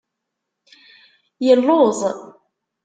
[1.51, 1.99] Illuẓ.